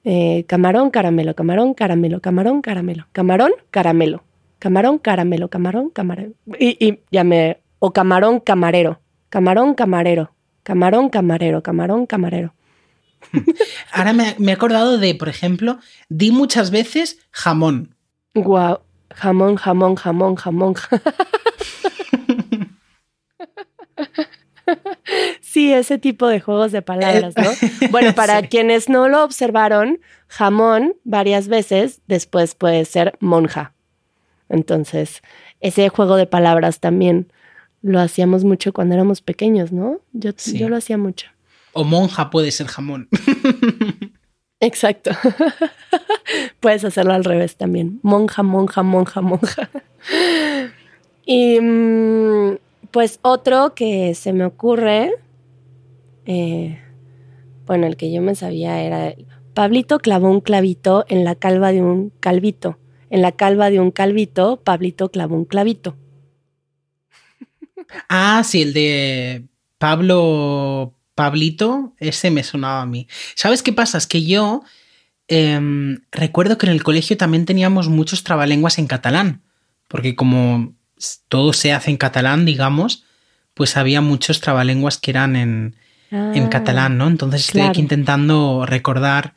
eh, 0.04 0.44
camarón, 0.46 0.90
caramelo, 0.90 1.34
camarón, 1.34 1.74
caramelo, 1.74 2.20
camarón, 2.20 2.62
caramelo, 2.62 3.06
camarón, 3.12 3.52
caramelo, 3.70 4.24
camarón, 4.58 4.98
caramelo, 4.98 5.48
camarón, 5.48 5.90
camarero. 5.90 6.32
Y, 6.58 6.84
y 6.84 7.00
ya 7.10 7.24
me... 7.24 7.60
O 7.78 7.92
camarón, 7.92 8.40
camarero, 8.40 9.00
camarón, 9.28 9.74
camarero, 9.74 10.34
camarón, 10.62 11.10
camarero, 11.10 11.62
camarón, 11.62 12.06
camarero. 12.06 12.54
Ahora 13.92 14.14
me, 14.14 14.34
me, 14.38 14.52
he 14.52 14.54
acordado 14.54 14.96
de, 14.96 15.14
por 15.14 15.28
ejemplo, 15.28 15.78
di 16.08 16.30
muchas 16.30 16.70
veces 16.70 17.18
jamón. 17.30 17.94
Guau, 18.34 18.80
jamón, 19.14 19.56
jamón, 19.56 19.94
jamón, 19.96 20.34
jamón. 20.36 20.74
Sí, 25.40 25.72
ese 25.72 25.98
tipo 25.98 26.26
de 26.26 26.40
juegos 26.40 26.72
de 26.72 26.82
palabras, 26.82 27.34
¿no? 27.36 27.50
Bueno, 27.90 28.14
para 28.14 28.42
quienes 28.42 28.88
no 28.88 29.08
lo 29.08 29.22
observaron, 29.22 30.00
jamón 30.26 30.96
varias 31.04 31.46
veces 31.46 32.00
después 32.08 32.56
puede 32.56 32.84
ser 32.86 33.16
monja. 33.20 33.72
Entonces, 34.48 35.22
ese 35.60 35.88
juego 35.90 36.16
de 36.16 36.26
palabras 36.26 36.80
también 36.80 37.32
lo 37.82 38.00
hacíamos 38.00 38.44
mucho 38.44 38.72
cuando 38.72 38.94
éramos 38.94 39.20
pequeños, 39.20 39.70
¿no? 39.70 40.00
Yo, 40.12 40.32
yo 40.54 40.68
lo 40.68 40.76
hacía 40.76 40.98
mucho. 40.98 41.28
O 41.72 41.84
monja 41.84 42.30
puede 42.30 42.50
ser 42.50 42.66
jamón. 42.66 43.08
Exacto. 44.60 45.10
Puedes 46.60 46.84
hacerlo 46.84 47.12
al 47.12 47.24
revés 47.24 47.56
también. 47.56 48.00
Monja, 48.02 48.42
monja, 48.42 48.82
monja, 48.82 49.20
monja. 49.20 49.70
Y 51.26 51.60
mm, 51.60 52.56
pues 52.90 53.18
otro 53.22 53.74
que 53.74 54.14
se 54.14 54.32
me 54.32 54.44
ocurre, 54.44 55.12
eh, 56.26 56.80
bueno, 57.66 57.86
el 57.86 57.96
que 57.96 58.12
yo 58.12 58.22
me 58.22 58.34
sabía 58.34 58.82
era, 58.82 59.14
Pablito 59.54 59.98
clavó 59.98 60.30
un 60.30 60.40
clavito 60.40 61.04
en 61.08 61.24
la 61.24 61.34
calva 61.34 61.72
de 61.72 61.82
un 61.82 62.10
calvito. 62.20 62.78
En 63.10 63.22
la 63.22 63.32
calva 63.32 63.70
de 63.70 63.80
un 63.80 63.90
calvito, 63.90 64.56
Pablito 64.62 65.10
clavó 65.10 65.36
un 65.36 65.44
clavito. 65.44 65.96
Ah, 68.08 68.42
sí, 68.44 68.62
el 68.62 68.72
de 68.72 69.44
Pablo 69.78 70.94
Pablito, 71.14 71.94
ese 71.98 72.30
me 72.30 72.42
sonaba 72.42 72.82
a 72.82 72.86
mí. 72.86 73.06
¿Sabes 73.34 73.62
qué 73.62 73.72
pasa? 73.72 73.98
Es 73.98 74.06
que 74.06 74.24
yo 74.24 74.62
em, 75.28 76.00
recuerdo 76.10 76.58
que 76.58 76.66
en 76.66 76.72
el 76.72 76.82
colegio 76.82 77.16
también 77.16 77.44
teníamos 77.46 77.88
muchos 77.88 78.24
trabalenguas 78.24 78.78
en 78.78 78.86
catalán, 78.86 79.42
porque 79.88 80.14
como 80.14 80.74
todo 81.28 81.52
se 81.52 81.72
hace 81.72 81.90
en 81.90 81.96
catalán, 81.96 82.44
digamos, 82.44 83.04
pues 83.54 83.76
había 83.76 84.00
muchos 84.00 84.40
trabalenguas 84.40 84.98
que 84.98 85.10
eran 85.12 85.36
en, 85.36 85.76
en 86.10 86.44
Ah, 86.44 86.48
catalán, 86.50 86.98
¿no? 86.98 87.06
Entonces 87.08 87.46
estoy 87.46 87.62
aquí 87.62 87.80
intentando 87.80 88.64
recordar 88.66 89.34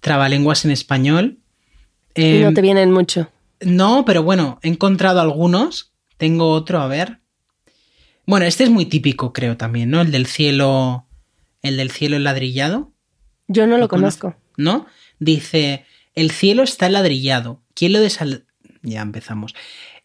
trabalenguas 0.00 0.64
en 0.64 0.70
español. 0.70 1.38
No 2.16 2.22
Em, 2.48 2.54
te 2.54 2.62
vienen 2.62 2.92
mucho. 2.92 3.30
no, 3.60 4.04
pero 4.06 4.22
bueno, 4.22 4.58
he 4.62 4.68
encontrado 4.68 5.20
algunos. 5.20 5.92
Tengo 6.16 6.50
otro, 6.52 6.80
a 6.80 6.86
ver. 6.86 7.20
Bueno, 8.26 8.46
este 8.46 8.64
es 8.64 8.70
muy 8.70 8.86
típico, 8.86 9.32
creo 9.32 9.56
también, 9.56 9.90
¿no? 9.90 10.00
El 10.00 10.10
del 10.10 10.26
cielo. 10.26 11.05
El 11.66 11.76
del 11.76 11.90
cielo 11.90 12.18
ladrillado, 12.18 12.92
Yo 13.48 13.66
no 13.66 13.76
lo, 13.78 13.88
conozco. 13.88 14.36
¿no? 14.56 14.86
Dice: 15.18 15.84
El 16.14 16.30
cielo 16.30 16.62
está 16.62 16.88
ladrillado. 16.88 17.62
¿Quién 17.74 17.92
lo 17.92 18.00
desal... 18.00 18.46
Ya 18.82 19.02
empezamos. 19.02 19.54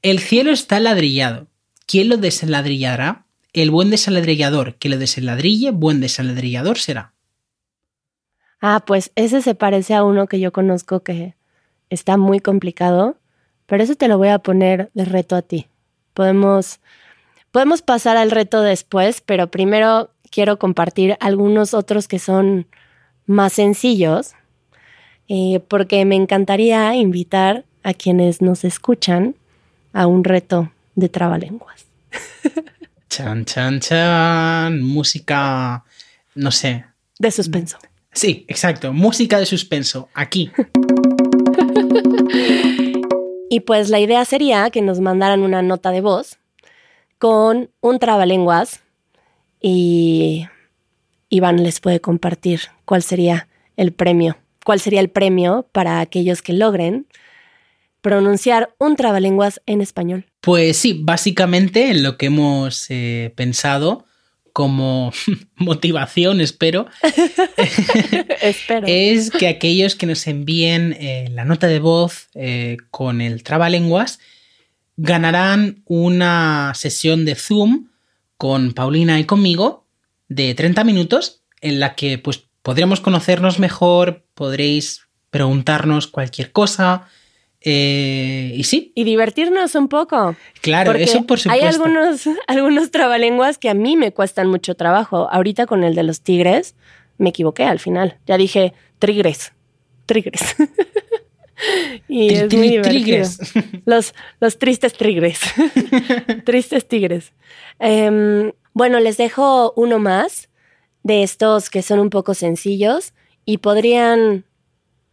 El 0.01 0.19
cielo 0.19 0.51
está 0.51 0.79
ladrillado. 0.79 1.47
¿Quién 1.85 2.09
lo 2.09 2.17
desenladrillará? 2.17 3.25
El 3.53 3.69
buen 3.69 3.89
desaladrillador 3.89 4.75
que 4.75 4.89
lo 4.89 4.97
desenladrille, 4.97 5.71
buen 5.71 5.99
desaladrillador 5.99 6.77
será. 6.79 7.13
Ah, 8.61 8.83
pues 8.85 9.11
ese 9.15 9.41
se 9.41 9.55
parece 9.55 9.93
a 9.93 10.03
uno 10.03 10.27
que 10.27 10.39
yo 10.39 10.51
conozco 10.51 11.01
que 11.01 11.35
está 11.89 12.17
muy 12.17 12.39
complicado, 12.39 13.17
pero 13.65 13.83
eso 13.83 13.95
te 13.95 14.07
lo 14.07 14.17
voy 14.17 14.29
a 14.29 14.39
poner 14.39 14.91
de 14.93 15.05
reto 15.05 15.35
a 15.35 15.41
ti. 15.41 15.67
Podemos, 16.13 16.79
podemos 17.51 17.81
pasar 17.81 18.17
al 18.17 18.31
reto 18.31 18.61
después, 18.61 19.21
pero 19.21 19.49
primero 19.49 20.11
quiero 20.31 20.57
compartir 20.57 21.17
algunos 21.19 21.75
otros 21.75 22.07
que 22.07 22.17
son 22.17 22.65
más 23.27 23.53
sencillos, 23.53 24.31
eh, 25.27 25.61
porque 25.67 26.03
me 26.05 26.15
encantaría 26.15 26.95
invitar 26.95 27.65
a 27.83 27.93
quienes 27.93 28.41
nos 28.41 28.63
escuchan 28.63 29.35
a 29.93 30.07
un 30.07 30.23
reto 30.23 30.71
de 30.95 31.09
trabalenguas. 31.09 31.85
Chan, 33.09 33.43
chan, 33.43 33.81
chan. 33.81 34.81
Música. 34.81 35.83
No 36.33 36.49
sé. 36.49 36.85
De 37.19 37.29
suspenso. 37.29 37.77
Sí, 38.13 38.45
exacto. 38.47 38.93
Música 38.93 39.37
de 39.37 39.45
suspenso. 39.45 40.07
Aquí. 40.13 40.49
Y 43.53 43.59
pues 43.59 43.89
la 43.89 43.99
idea 43.99 44.23
sería 44.23 44.69
que 44.69 44.81
nos 44.81 45.01
mandaran 45.01 45.41
una 45.41 45.61
nota 45.61 45.91
de 45.91 45.99
voz 45.99 46.37
con 47.17 47.69
un 47.81 47.99
trabalenguas 47.99 48.79
y 49.61 50.47
Iván 51.29 51.63
les 51.63 51.79
puede 51.79 52.01
compartir 52.01 52.61
cuál 52.85 53.03
sería 53.03 53.47
el 53.77 53.93
premio, 53.93 54.37
cuál 54.65 54.79
sería 54.79 54.99
el 54.99 55.09
premio 55.09 55.67
para 55.71 55.99
aquellos 55.99 56.41
que 56.41 56.53
logren 56.53 57.07
pronunciar 58.01 58.73
un 58.79 58.95
trabalenguas 58.95 59.61
en 59.65 59.81
español. 59.81 60.25
Pues 60.41 60.77
sí, 60.77 60.99
básicamente 60.99 61.93
lo 61.93 62.17
que 62.17 62.25
hemos 62.27 62.87
eh, 62.89 63.31
pensado 63.35 64.05
como 64.53 65.13
motivación, 65.55 66.41
espero, 66.41 66.87
Espero. 68.41 68.87
es 68.87 69.29
que 69.31 69.47
aquellos 69.47 69.95
que 69.95 70.07
nos 70.07 70.25
envíen 70.27 70.93
eh, 70.99 71.29
la 71.31 71.45
nota 71.45 71.67
de 71.67 71.79
voz 71.79 72.29
eh, 72.33 72.77
con 72.89 73.21
el 73.21 73.43
trabalenguas 73.43 74.19
ganarán 74.97 75.83
una 75.85 76.73
sesión 76.75 77.23
de 77.23 77.35
Zoom 77.35 77.90
con 78.41 78.71
Paulina 78.71 79.19
y 79.19 79.25
conmigo 79.25 79.85
de 80.27 80.55
30 80.55 80.83
minutos 80.83 81.43
en 81.61 81.79
la 81.79 81.93
que 81.93 82.17
pues 82.17 82.43
podremos 82.63 82.99
conocernos 82.99 83.59
mejor, 83.59 84.25
podréis 84.33 85.03
preguntarnos 85.29 86.07
cualquier 86.07 86.51
cosa 86.51 87.07
eh, 87.59 88.51
y 88.55 88.63
sí, 88.63 88.93
y 88.95 89.03
divertirnos 89.03 89.75
un 89.75 89.87
poco. 89.87 90.35
claro, 90.59 90.89
Porque 90.89 91.03
eso 91.03 91.23
por 91.27 91.37
supuesto. 91.37 91.51
Hay 91.51 91.71
algunos, 91.71 92.23
algunos 92.47 92.89
trabalenguas 92.89 93.59
que 93.59 93.69
a 93.69 93.75
mí 93.75 93.95
me 93.95 94.11
cuestan 94.11 94.47
mucho 94.47 94.73
trabajo. 94.73 95.29
Ahorita 95.31 95.67
con 95.67 95.83
el 95.83 95.93
de 95.93 96.01
los 96.01 96.21
tigres 96.21 96.73
me 97.19 97.29
equivoqué 97.29 97.65
al 97.65 97.77
final. 97.77 98.17
Ya 98.25 98.37
dije 98.37 98.73
trigres. 98.97 99.53
Trigres. 100.07 100.55
y 102.07 102.33
es 102.33 102.53
muy 102.53 102.69
divertido. 102.69 103.27
los 104.39 104.57
tristes 104.57 104.93
tigres. 104.93 105.39
tristes 106.45 106.87
tigres. 106.87 107.33
Em, 107.79 108.51
bueno, 108.73 108.99
les 108.99 109.17
dejo 109.17 109.73
uno 109.75 109.99
más 109.99 110.49
de 111.03 111.23
estos 111.23 111.69
que 111.69 111.81
son 111.81 111.99
un 111.99 112.09
poco 112.09 112.33
sencillos 112.33 113.13
y 113.45 113.57
podrían 113.57 114.45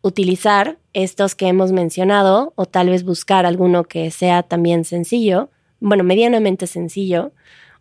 utilizar 0.02 0.78
estos 0.92 1.34
que 1.34 1.48
hemos 1.48 1.72
mencionado 1.72 2.52
o 2.56 2.66
tal 2.66 2.90
vez 2.90 3.04
buscar 3.04 3.46
alguno 3.46 3.84
que 3.84 4.10
sea 4.10 4.42
también 4.42 4.84
sencillo, 4.84 5.50
bueno, 5.80 6.04
medianamente 6.04 6.66
sencillo, 6.66 7.32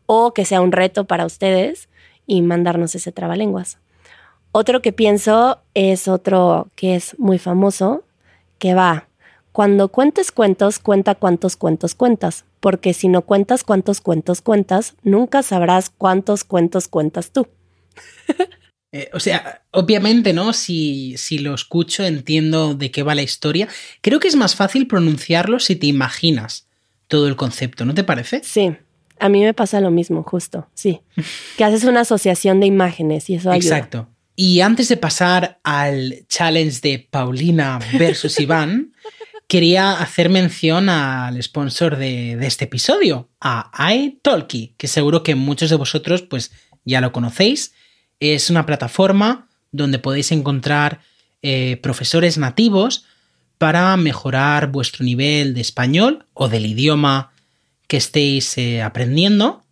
o 0.05 0.33
que 0.33 0.45
sea 0.45 0.61
un 0.61 0.71
reto 0.71 1.05
para 1.05 1.25
ustedes 1.25 1.89
y 2.25 2.41
mandarnos 2.41 2.95
ese 2.95 3.11
trabalenguas. 3.11 3.79
Otro 4.51 4.81
que 4.81 4.93
pienso 4.93 5.59
es 5.73 6.07
otro 6.07 6.69
que 6.75 6.95
es 6.95 7.17
muy 7.19 7.37
famoso, 7.37 8.03
que 8.57 8.73
va, 8.73 9.07
cuando 9.51 9.89
cuentes 9.89 10.31
cuentos, 10.31 10.79
cuenta 10.79 11.15
cuántos 11.15 11.55
cuentos 11.55 11.95
cuentas, 11.95 12.45
porque 12.59 12.93
si 12.93 13.07
no 13.07 13.23
cuentas 13.23 13.63
cuántos 13.63 14.01
cuentos 14.01 14.41
cuentas, 14.41 14.95
nunca 15.03 15.41
sabrás 15.41 15.89
cuántos 15.89 16.43
cuentos 16.43 16.87
cuentas 16.87 17.31
tú. 17.31 17.47
Eh, 18.93 19.09
o 19.13 19.19
sea, 19.19 19.63
obviamente, 19.71 20.31
¿no? 20.31 20.53
Si, 20.53 21.15
si 21.17 21.39
lo 21.39 21.53
escucho, 21.53 22.05
entiendo 22.05 22.73
de 22.73 22.89
qué 22.89 23.03
va 23.03 23.15
la 23.15 23.21
historia. 23.21 23.67
Creo 23.99 24.21
que 24.21 24.29
es 24.29 24.37
más 24.37 24.55
fácil 24.55 24.87
pronunciarlo 24.87 25.59
si 25.59 25.75
te 25.75 25.87
imaginas 25.87 26.69
todo 27.07 27.27
el 27.27 27.35
concepto, 27.35 27.83
¿no 27.83 27.93
te 27.93 28.05
parece? 28.05 28.41
Sí, 28.45 28.77
a 29.19 29.29
mí 29.29 29.41
me 29.43 29.53
pasa 29.53 29.81
lo 29.81 29.91
mismo, 29.91 30.23
justo, 30.23 30.69
sí. 30.73 31.01
Que 31.57 31.65
haces 31.65 31.83
una 31.83 32.01
asociación 32.01 32.59
de 32.59 32.67
imágenes 32.67 33.29
y 33.29 33.35
eso 33.35 33.51
ayuda. 33.51 33.75
Exacto. 33.75 34.09
Y 34.39 34.61
antes 34.61 34.87
de 34.87 34.97
pasar 34.97 35.59
al 35.63 36.27
challenge 36.29 36.81
de 36.81 37.07
Paulina 37.09 37.79
versus 37.97 38.39
Iván, 38.39 38.93
quería 39.47 39.93
hacer 39.93 40.29
mención 40.29 40.89
al 40.89 41.41
sponsor 41.41 41.97
de, 41.97 42.35
de 42.35 42.45
este 42.45 42.65
episodio, 42.65 43.31
a 43.41 43.71
iTalki, 43.91 44.75
que 44.77 44.87
seguro 44.87 45.23
que 45.23 45.33
muchos 45.33 45.71
de 45.71 45.75
vosotros 45.75 46.21
pues 46.21 46.51
ya 46.85 47.01
lo 47.01 47.11
conocéis. 47.11 47.73
Es 48.19 48.51
una 48.51 48.67
plataforma 48.67 49.47
donde 49.71 49.97
podéis 49.97 50.31
encontrar 50.31 51.01
eh, 51.41 51.77
profesores 51.81 52.37
nativos 52.37 53.05
para 53.57 53.97
mejorar 53.97 54.71
vuestro 54.71 55.03
nivel 55.03 55.55
de 55.55 55.61
español 55.61 56.27
o 56.33 56.47
del 56.47 56.67
idioma 56.67 57.31
que 57.87 57.97
estéis 57.97 58.55
eh, 58.59 58.83
aprendiendo. 58.83 59.63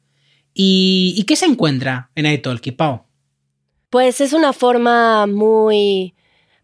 ¿Y, 0.56 1.14
¿Y 1.18 1.24
qué 1.26 1.36
se 1.36 1.46
encuentra 1.46 2.10
en 2.16 2.26
iTalki, 2.26 2.72
Pau? 2.72 3.05
Pues 3.96 4.20
es 4.20 4.34
una 4.34 4.52
forma 4.52 5.26
muy 5.26 6.16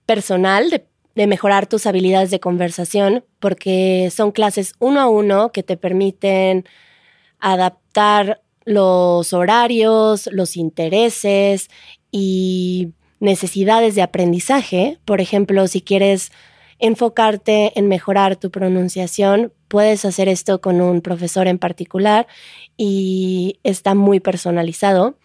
personal 0.06 0.70
de, 1.15 1.28
mejorar 1.28 1.65
tus 1.65 1.86
habilidades 1.86 2.30
de 2.30 2.41
conversación 2.41 3.24
porque 3.39 4.12
son 4.13 4.34
clases 4.34 4.74
uno 4.80 5.00
a 5.00 5.08
uno 5.08 5.54
que 5.54 5.63
te 5.63 5.78
permiten 5.78 6.65
adaptar 7.39 8.41
los 8.65 9.32
horarios, 9.32 10.28
los 10.34 10.58
intereses 10.58 11.70
y 12.12 12.89
necesidades 13.22 13.96
de 13.96 14.02
aprendizaje. 14.02 15.00
Por 15.06 15.22
ejemplo, 15.22 15.70
si 15.70 15.80
quieres 15.82 16.34
enfocarte 16.80 17.72
en 17.80 17.88
mejorar 17.88 18.36
tu 18.36 18.52
pronunciación, 18.52 19.54
puedes 19.70 20.04
hacer 20.04 20.28
esto 20.28 20.60
con 20.60 20.82
un 20.82 21.00
profesor 21.00 21.48
en 21.48 21.60
particular 21.60 22.28
y 22.76 23.62
está 23.63 23.96
muy 23.96 24.20
personalizado. 24.20 25.15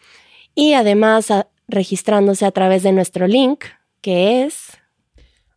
Y 0.55 0.75
además 0.75 1.33
registrándose 1.69 2.45
a 2.47 2.51
través 2.53 2.83
de 2.83 2.93
nuestro 2.93 3.27
link, 3.27 3.65
que 4.01 4.45
es 4.45 4.79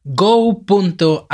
go.italki.com 0.03 1.29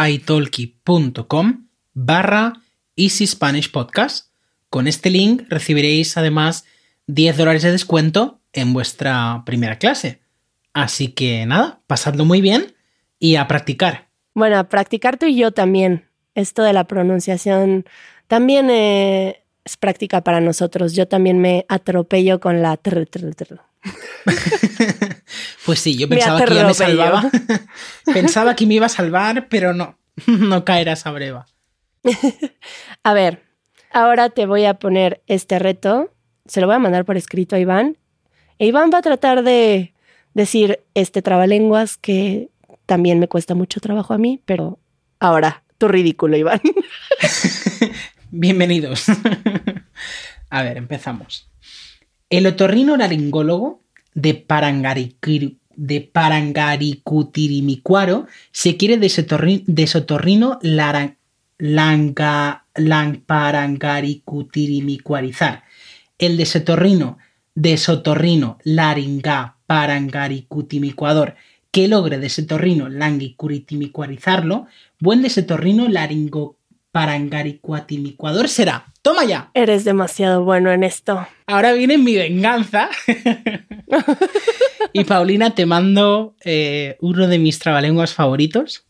barra 1.94 2.54
Easy 2.96 3.28
Spanish 3.28 3.72
Podcast. 3.72 4.32
Con 4.70 4.88
este 4.88 5.10
link 5.10 5.44
recibiréis 5.50 6.18
además 6.18 6.66
10 7.08 7.38
dólares 7.38 7.64
de 7.64 7.72
descuento 7.72 8.42
en 8.54 8.74
vuestra 8.74 9.44
primera 9.46 9.78
clase. 9.78 10.22
Así 10.74 11.10
que 11.10 11.46
nada, 11.46 11.82
pasadlo 11.88 12.26
muy 12.26 12.42
bien 12.42 12.76
y 13.20 13.38
a 13.38 13.48
practicar. 13.48 14.10
Bueno, 14.34 14.58
a 14.58 14.66
practicar 14.66 15.18
tú 15.18 15.26
y 15.26 15.38
yo 15.38 15.52
también. 15.52 16.10
Esto 16.34 16.64
de 16.64 16.74
la 16.74 16.84
pronunciación 16.86 17.86
también 18.28 18.70
eh, 18.70 19.45
es 19.66 19.76
práctica 19.78 20.22
para 20.22 20.40
nosotros. 20.40 20.94
Yo 20.94 21.08
también 21.08 21.40
me 21.40 21.66
atropello 21.68 22.40
con 22.40 22.62
la... 22.62 22.78
pues 25.66 25.80
sí, 25.80 25.98
yo 25.98 26.08
pensaba 26.08 26.46
que 26.46 26.56
ya 26.56 26.68
me 26.68 26.74
salvaba. 26.74 27.30
pensaba 28.14 28.56
que 28.56 28.66
me 28.68 28.76
iba 28.76 28.86
a 28.86 28.90
salvar, 28.90 29.50
pero 29.50 29.74
no, 29.74 29.98
no 30.28 30.64
caerá 30.64 30.94
esa 30.94 31.12
breva. 31.12 31.48
a 33.04 33.14
ver, 33.14 33.44
ahora 33.92 34.30
te 34.30 34.46
voy 34.46 34.64
a 34.66 34.76
poner 34.76 35.22
este 35.26 35.60
reto. 35.60 36.14
Se 36.46 36.62
lo 36.62 36.68
voy 36.68 36.76
a 36.76 36.80
mandar 36.80 37.04
por 37.04 37.18
escrito 37.18 37.56
a 37.56 37.60
Iván. 37.60 37.98
E 38.60 38.68
Iván 38.68 38.92
va 38.94 39.00
a 39.00 39.02
tratar 39.02 39.44
de 39.44 39.96
decir 40.36 40.84
este 40.94 41.24
trabalenguas 41.24 41.98
que 41.98 42.50
también 42.86 43.20
me 43.20 43.28
cuesta 43.28 43.56
mucho 43.56 43.80
trabajo 43.80 44.14
a 44.14 44.20
mí, 44.20 44.40
pero 44.46 44.78
ahora, 45.20 45.64
tu 45.80 45.88
ridículo, 45.88 46.38
Iván. 46.38 46.62
Bienvenidos. 48.38 49.06
a 50.50 50.62
ver, 50.62 50.76
empezamos. 50.76 51.48
El 52.30 52.48
otorrino 52.48 52.98
laringólogo 52.98 53.82
de, 54.14 54.46
de 55.78 56.02
Parangaricutirimícuaro 56.02 58.28
se 58.52 58.76
quiere 58.76 58.98
de, 58.98 59.08
sotorrino 59.88 60.60
langa, 61.58 62.66
langparangaricutirimícuarizar. 62.76 65.64
El 66.18 66.36
de 66.36 66.46
sotorrino 66.46 67.18
de 67.54 67.78
sotorrino 67.78 68.58
laringa 68.66 69.56
parangaricutimicuador 69.66 71.36
que 71.72 71.88
logre 71.88 72.20
de 72.20 72.28
sotorrino 72.28 72.90
languicuritimícuarizarlo, 72.90 74.68
buen 75.00 75.22
de 75.22 75.30
sotorrino 75.30 75.88
laringo 75.88 76.58
parangaricuatimicuador 76.96 78.48
será. 78.48 78.86
Toma 79.02 79.26
ya. 79.26 79.52
Eres 79.54 79.84
demasiado 79.84 80.46
bueno 80.46 80.72
en 80.72 80.86
esto. 80.86 81.28
Ahora 81.46 81.74
viene 81.74 81.98
mi 81.98 82.16
venganza. 82.16 82.90
y 84.94 85.04
Paulina, 85.04 85.54
te 85.54 85.66
mando 85.66 86.38
eh, 86.46 86.96
uno 87.02 87.28
de 87.28 87.38
mis 87.38 87.60
trabalenguas 87.60 88.14
favoritos. 88.14 88.86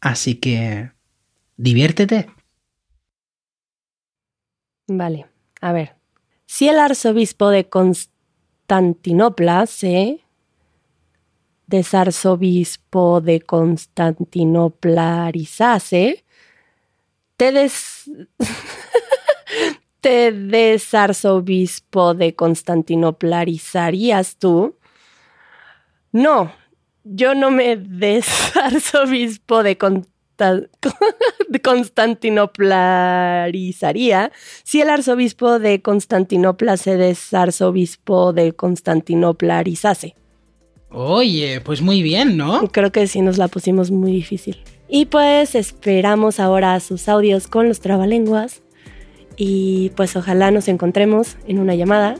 Así 0.00 0.40
que 0.40 0.90
diviértete. 1.56 2.26
Vale, 4.88 5.26
a 5.60 5.72
ver. 5.72 5.94
Si 6.46 6.68
el 6.68 6.80
arzobispo 6.80 7.50
de 7.50 7.68
Constantinopla 7.68 9.66
se 9.66 10.18
desarzobispo 11.68 13.20
de 13.20 13.40
Constantinoplarizase, 13.42 16.24
te, 17.40 17.52
des... 17.52 18.10
te 20.02 20.30
desarzobispo 20.30 22.12
de 22.12 22.34
Constantinoplarizarías 22.34 24.36
tú. 24.36 24.76
No, 26.12 26.52
yo 27.02 27.34
no 27.34 27.50
me 27.50 27.78
desarzobispo 27.78 29.62
de, 29.62 29.78
de 31.48 31.60
Constantinoplarizaría 31.62 34.32
si 34.62 34.82
el 34.82 34.90
arzobispo 34.90 35.58
de 35.58 35.80
Constantinopla 35.80 36.76
se 36.76 36.98
desarzobispo 36.98 38.34
de 38.34 38.52
Constantinoplarizase. 38.52 40.14
Oye, 40.90 41.62
pues 41.62 41.80
muy 41.80 42.02
bien, 42.02 42.36
¿no? 42.36 42.68
Creo 42.68 42.92
que 42.92 43.06
sí 43.06 43.22
nos 43.22 43.38
la 43.38 43.48
pusimos 43.48 43.90
muy 43.90 44.12
difícil. 44.12 44.58
Y 44.90 45.06
pues 45.06 45.54
esperamos 45.54 46.40
ahora 46.40 46.78
sus 46.80 47.08
audios 47.08 47.46
con 47.46 47.68
los 47.68 47.80
trabalenguas. 47.80 48.62
Y 49.36 49.90
pues 49.90 50.16
ojalá 50.16 50.50
nos 50.50 50.66
encontremos 50.66 51.36
en 51.46 51.60
una 51.60 51.76
llamada. 51.76 52.16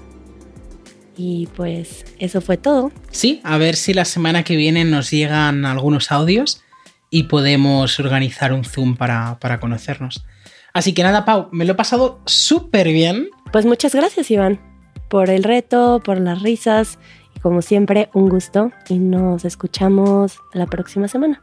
Y 1.16 1.48
pues 1.56 2.04
eso 2.18 2.40
fue 2.40 2.56
todo. 2.56 2.92
Sí, 3.10 3.40
a 3.42 3.58
ver 3.58 3.74
si 3.74 3.92
la 3.92 4.04
semana 4.04 4.44
que 4.44 4.56
viene 4.56 4.84
nos 4.84 5.10
llegan 5.10 5.66
algunos 5.66 6.12
audios 6.12 6.62
y 7.10 7.24
podemos 7.24 7.98
organizar 7.98 8.52
un 8.52 8.64
Zoom 8.64 8.96
para, 8.96 9.38
para 9.40 9.58
conocernos. 9.58 10.24
Así 10.72 10.92
que 10.92 11.02
nada, 11.02 11.24
Pau, 11.24 11.48
me 11.50 11.64
lo 11.64 11.72
he 11.72 11.76
pasado 11.76 12.20
súper 12.24 12.88
bien. 12.88 13.28
Pues 13.52 13.66
muchas 13.66 13.94
gracias, 13.94 14.30
Iván, 14.30 14.60
por 15.08 15.28
el 15.28 15.42
reto, 15.42 16.00
por 16.04 16.20
las 16.20 16.40
risas 16.40 17.00
y 17.36 17.40
como 17.40 17.62
siempre, 17.62 18.08
un 18.14 18.28
gusto 18.28 18.70
y 18.88 19.00
nos 19.00 19.44
escuchamos 19.44 20.38
la 20.54 20.66
próxima 20.66 21.08
semana. 21.08 21.42